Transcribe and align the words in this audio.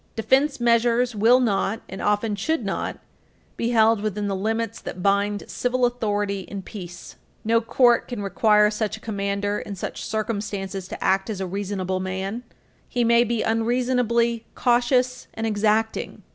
Defense 0.15 0.59
measures 0.59 1.13
will 1.15 1.39
not, 1.39 1.81
and 1.87 2.01
often 2.01 2.35
should 2.35 2.65
not, 2.65 2.97
be 3.55 3.69
held 3.69 4.01
within 4.01 4.27
the 4.27 4.35
limits 4.35 4.81
that 4.81 5.03
bind 5.03 5.43
civil 5.45 5.85
authority 5.85 6.39
in 6.39 6.63
peace. 6.63 7.17
No 7.45 7.61
court 7.61 8.07
can 8.07 8.23
require 8.23 8.71
such 8.71 8.97
a 8.97 8.99
commander 8.99 9.59
in 9.59 9.75
such 9.75 10.03
circumstances 10.03 10.87
to 10.87 11.03
act 11.03 11.29
as 11.29 11.39
a 11.39 11.45
reasonable 11.45 11.99
man; 11.99 12.41
he 12.89 13.03
may 13.03 13.23
be 13.23 13.43
unreasonably 13.43 14.43
cautious 14.55 15.27
and 15.35 15.45
exacting. 15.45 16.23